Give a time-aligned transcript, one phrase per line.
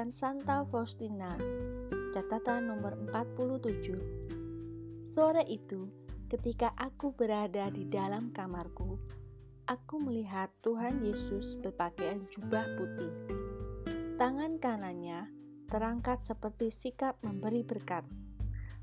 [0.00, 1.28] Harian Santa Faustina,
[2.16, 5.04] catatan nomor 47.
[5.04, 5.92] Sore itu,
[6.24, 8.96] ketika aku berada di dalam kamarku,
[9.68, 13.12] aku melihat Tuhan Yesus berpakaian jubah putih.
[14.16, 15.28] Tangan kanannya
[15.68, 18.08] terangkat seperti sikap memberi berkat,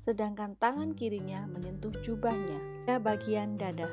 [0.00, 3.92] sedangkan tangan kirinya menyentuh jubahnya ke bagian dada.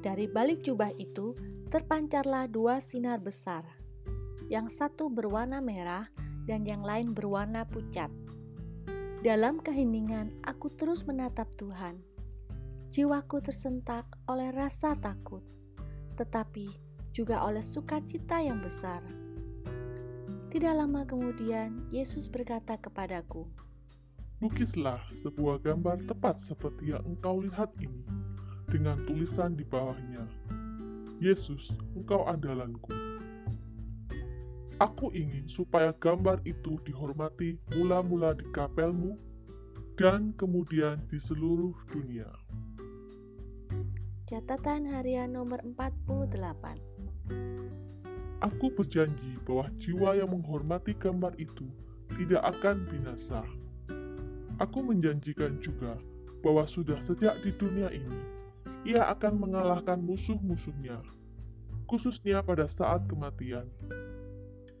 [0.00, 1.36] Dari balik jubah itu
[1.68, 3.77] terpancarlah dua sinar besar
[4.48, 6.08] yang satu berwarna merah
[6.48, 8.08] dan yang lain berwarna pucat.
[9.20, 12.00] Dalam keheningan, aku terus menatap Tuhan.
[12.88, 15.44] Jiwaku tersentak oleh rasa takut,
[16.16, 16.72] tetapi
[17.12, 19.04] juga oleh sukacita yang besar.
[20.48, 23.44] Tidak lama kemudian, Yesus berkata kepadaku,
[24.38, 28.06] Lukislah sebuah gambar tepat seperti yang engkau lihat ini,
[28.70, 30.24] dengan tulisan di bawahnya,
[31.18, 33.07] Yesus, engkau andalanku.
[34.78, 39.18] Aku ingin supaya gambar itu dihormati mula-mula di kapelmu
[39.98, 42.30] dan kemudian di seluruh dunia.
[44.30, 46.30] Catatan harian nomor 48
[48.38, 51.66] Aku berjanji bahwa jiwa yang menghormati gambar itu
[52.14, 53.42] tidak akan binasa.
[54.62, 55.98] Aku menjanjikan juga
[56.38, 58.22] bahwa sudah sejak di dunia ini,
[58.86, 61.02] ia akan mengalahkan musuh-musuhnya,
[61.90, 63.66] khususnya pada saat kematian.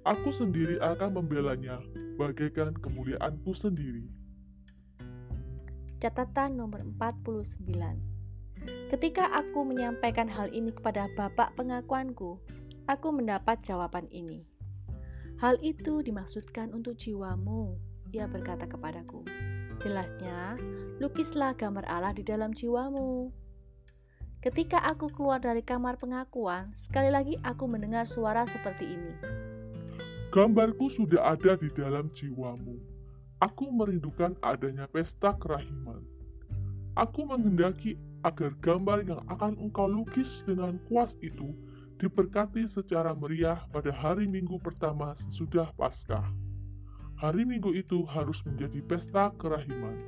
[0.08, 1.84] Aku sendiri akan membelanya
[2.16, 4.08] bagaikan kemuliaanku sendiri.
[6.00, 7.68] Catatan nomor 49
[8.88, 12.40] Ketika aku menyampaikan hal ini kepada bapak pengakuanku,
[12.88, 14.48] aku mendapat jawaban ini.
[15.44, 17.76] Hal itu dimaksudkan untuk jiwamu,
[18.08, 19.28] ia berkata kepadaku.
[19.84, 20.56] Jelasnya,
[21.04, 23.28] lukislah gambar Allah di dalam jiwamu.
[24.40, 29.37] Ketika aku keluar dari kamar pengakuan, sekali lagi aku mendengar suara seperti ini.
[30.38, 32.78] Gambarku sudah ada di dalam jiwamu.
[33.42, 35.98] Aku merindukan adanya pesta kerahiman.
[36.94, 41.58] Aku menghendaki agar gambar yang akan engkau lukis dengan kuas itu
[41.98, 46.30] diberkati secara meriah pada hari Minggu pertama sesudah Paskah.
[47.18, 49.98] Hari Minggu itu harus menjadi pesta kerahiman.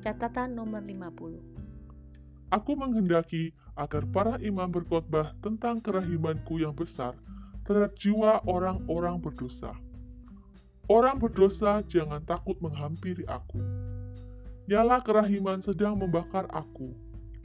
[0.00, 7.12] Catatan nomor 50 Aku menghendaki agar para imam berkhotbah tentang kerahimanku yang besar
[7.64, 9.72] terhadap jiwa orang-orang berdosa.
[10.84, 13.56] Orang berdosa jangan takut menghampiri aku.
[14.68, 16.92] Nyala kerahiman sedang membakar aku.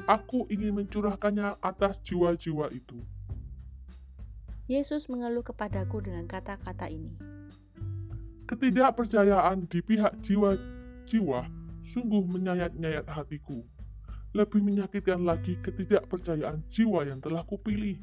[0.07, 2.99] Aku ingin mencurahkannya atas jiwa-jiwa itu.
[4.69, 7.15] Yesus mengeluh kepadaku dengan kata-kata ini.
[8.47, 11.47] Ketidakpercayaan di pihak jiwa-jiwa
[11.83, 13.63] sungguh menyayat-nyayat hatiku.
[14.35, 17.97] Lebih menyakitkan lagi ketidakpercayaan jiwa yang telah kupilih.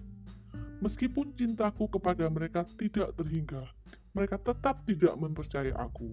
[0.84, 3.64] Meskipun cintaku kepada mereka tidak terhingga,
[4.12, 6.12] mereka tetap tidak mempercayai aku.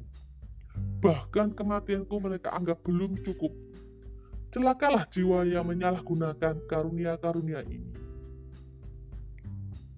[1.03, 3.52] Bahkan kematianku mereka anggap belum cukup.
[4.56, 7.91] Celakalah jiwa yang menyalahgunakan karunia-karunia ini.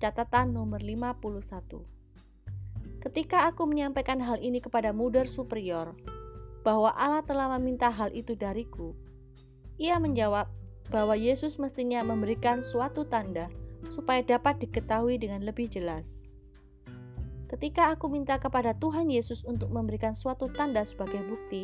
[0.02, 1.86] Catatan nomor 51
[3.06, 5.94] Ketika aku menyampaikan hal ini kepada muder superior,
[6.66, 8.98] bahwa Allah telah meminta hal itu dariku,
[9.78, 10.50] ia menjawab
[10.90, 13.46] bahwa Yesus mestinya memberikan suatu tanda
[13.90, 16.26] supaya dapat diketahui dengan lebih jelas.
[17.46, 21.62] Ketika aku minta kepada Tuhan Yesus untuk memberikan suatu tanda sebagai bukti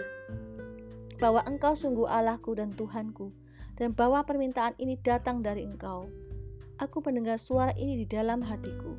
[1.21, 3.29] bahwa Engkau sungguh Allahku dan Tuhanku,
[3.77, 6.09] dan bahwa permintaan ini datang dari Engkau,
[6.81, 8.93] aku mendengar suara ini di dalam hatiku.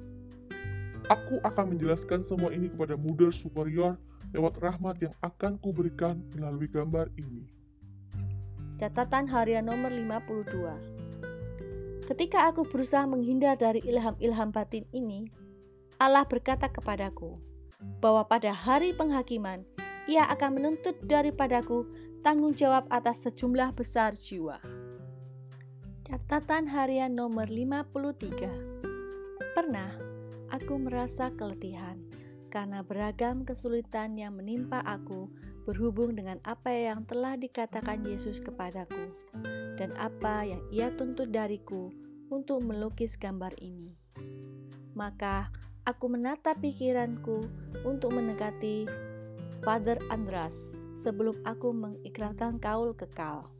[1.11, 3.99] Aku akan menjelaskan semua ini kepada muda superior
[4.31, 7.47] lewat rahmat yang akan kuberikan melalui gambar ini.
[8.79, 10.92] Catatan harian nomor 52
[12.03, 15.31] Ketika aku berusaha menghindar dari ilham-ilham batin ini,
[16.03, 17.39] Allah berkata kepadaku
[18.03, 19.63] bahwa pada hari penghakiman
[20.11, 21.87] ia akan menuntut daripadaku
[22.27, 24.59] tanggung jawab atas sejumlah besar jiwa.
[26.03, 29.95] Catatan harian nomor 53 Pernah
[30.51, 32.03] aku merasa keletihan
[32.51, 35.31] karena beragam kesulitan yang menimpa aku
[35.63, 39.15] berhubung dengan apa yang telah dikatakan Yesus kepadaku
[39.79, 41.89] dan apa yang ia tuntut dariku
[42.33, 43.93] untuk melukis gambar ini.
[44.97, 45.53] Maka
[45.85, 47.45] aku menata pikiranku
[47.85, 48.89] untuk mendekati
[49.61, 53.53] Father Andras sebelum aku mengikrarkan kaul kekal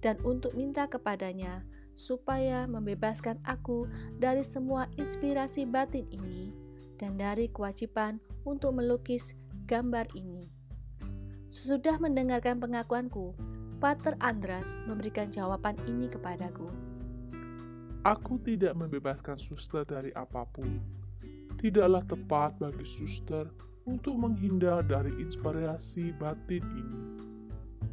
[0.00, 1.62] dan untuk minta kepadanya
[1.92, 3.84] supaya membebaskan aku
[4.16, 6.56] dari semua inspirasi batin ini
[6.96, 8.16] dan dari kewajiban
[8.48, 9.36] untuk melukis
[9.68, 10.48] gambar ini.
[11.52, 13.36] Sesudah mendengarkan pengakuanku,
[13.80, 16.89] Pater Andras memberikan jawaban ini kepadaku.
[18.00, 20.80] Aku tidak membebaskan suster dari apa pun.
[21.60, 23.44] tidaklah tepat bagi suster
[23.84, 27.00] untuk menghindar dari inspirasi batin ini.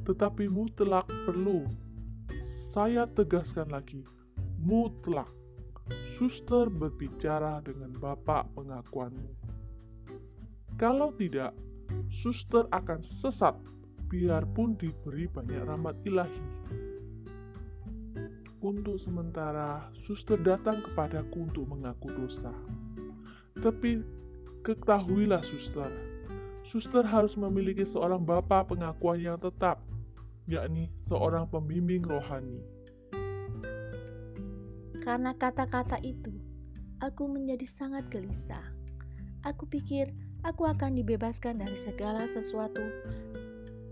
[0.08, 1.68] Tetapi mutlak perlu.
[2.72, 4.08] Saya tegaskan lagi,
[4.64, 5.28] mutlak.
[6.16, 9.32] Suster berbicara dengan bapak pengakuanmu.
[10.80, 11.52] Kalau tidak,
[12.08, 13.60] suster akan sesat
[14.08, 16.44] biarpun diberi banyak rahmat ilahi.
[18.68, 22.52] Untuk sementara, suster datang kepadaku untuk mengaku dosa.
[23.56, 24.04] Tapi
[24.60, 25.88] ketahuilah suster,
[26.68, 29.80] suster harus memiliki seorang bapak pengakuan yang tetap,
[30.52, 32.60] yakni seorang pembimbing rohani.
[35.00, 36.36] Karena kata-kata itu,
[37.00, 38.68] aku menjadi sangat gelisah.
[39.48, 40.12] Aku pikir
[40.44, 42.84] aku akan dibebaskan dari segala sesuatu,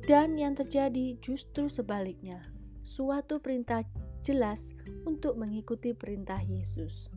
[0.04, 2.44] dan yang terjadi justru sebaliknya.
[2.84, 3.88] Suatu perintah
[4.26, 4.74] jelas
[5.06, 7.14] untuk mengikuti perintah Yesus.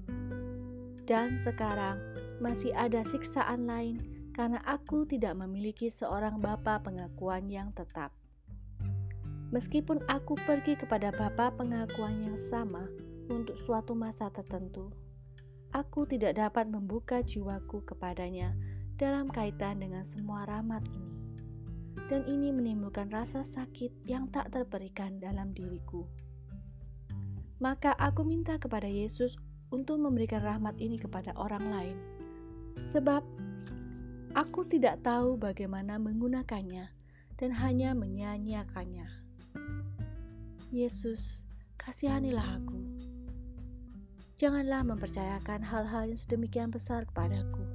[1.09, 1.97] Dan sekarang
[2.39, 3.97] masih ada siksaan lain
[4.37, 8.13] karena aku tidak memiliki seorang bapa pengakuan yang tetap.
[9.49, 12.85] Meskipun aku pergi kepada bapa pengakuan yang sama,
[13.29, 14.89] untuk suatu masa tertentu,
[15.73, 18.57] aku tidak dapat membuka jiwaku kepadanya
[18.97, 21.13] dalam kaitan dengan semua rahmat ini.
[22.09, 26.09] Dan ini menimbulkan rasa sakit yang tak terberikan dalam diriku.
[27.59, 29.35] Maka aku minta kepada Yesus
[29.75, 31.99] untuk memberikan rahmat ini kepada orang lain.
[32.87, 33.23] Sebab
[34.39, 36.87] aku tidak tahu bagaimana menggunakannya
[37.35, 39.11] dan hanya menyanyiakannya.
[40.71, 41.43] Yesus,
[41.81, 42.79] kasihanilah aku.
[44.39, 47.67] Janganlah mempercayakan hal-hal yang sedemikian besar kepadaku.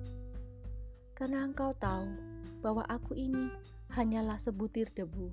[1.11, 2.07] Karena engkau tahu
[2.63, 3.51] bahwa aku ini
[3.91, 5.27] hanyalah sebutir debu.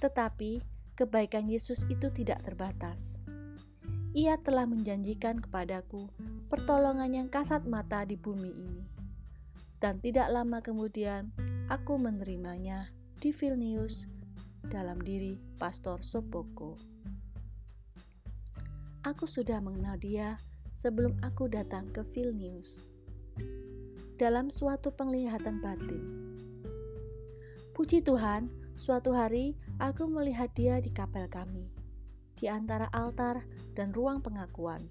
[0.00, 3.20] Tetapi kebaikan Yesus itu tidak terbatas.
[4.16, 6.08] Ia telah menjanjikan kepadaku
[6.48, 8.84] pertolongan yang kasat mata di bumi ini.
[9.76, 11.28] Dan tidak lama kemudian,
[11.68, 12.88] aku menerimanya
[13.20, 14.08] di Vilnius
[14.72, 16.80] dalam diri Pastor Sopoko.
[19.04, 20.40] Aku sudah mengenal dia
[20.80, 22.88] sebelum aku datang ke Vilnius.
[24.16, 26.02] Dalam suatu penglihatan batin.
[27.76, 31.72] Puji Tuhan, suatu hari aku melihat dia di kapel kami,
[32.36, 33.42] di antara altar
[33.72, 34.84] dan ruang pengakuan.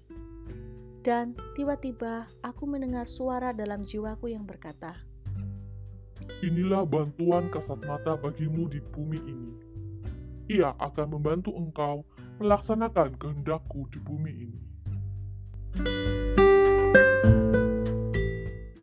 [1.06, 4.98] Dan tiba-tiba aku mendengar suara dalam jiwaku yang berkata,
[6.42, 9.52] Inilah bantuan kasat mata bagimu di bumi ini.
[10.50, 12.02] Ia akan membantu engkau
[12.42, 14.60] melaksanakan kehendakku di bumi ini.